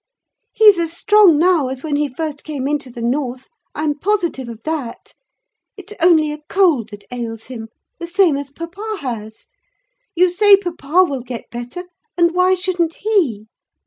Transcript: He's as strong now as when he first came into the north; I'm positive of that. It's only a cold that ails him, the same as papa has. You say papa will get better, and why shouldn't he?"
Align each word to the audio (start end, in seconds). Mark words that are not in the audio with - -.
He's 0.51 0.79
as 0.79 0.91
strong 0.91 1.37
now 1.37 1.67
as 1.67 1.83
when 1.83 1.95
he 1.95 2.09
first 2.11 2.43
came 2.43 2.67
into 2.67 2.89
the 2.89 3.03
north; 3.03 3.47
I'm 3.75 3.99
positive 3.99 4.49
of 4.49 4.63
that. 4.63 5.13
It's 5.77 5.93
only 6.01 6.31
a 6.33 6.39
cold 6.49 6.89
that 6.89 7.03
ails 7.11 7.43
him, 7.43 7.67
the 7.99 8.07
same 8.07 8.35
as 8.35 8.49
papa 8.49 8.97
has. 9.01 9.45
You 10.15 10.31
say 10.31 10.57
papa 10.57 11.03
will 11.03 11.21
get 11.21 11.51
better, 11.51 11.83
and 12.17 12.33
why 12.33 12.55
shouldn't 12.55 12.95
he?" 13.01 13.45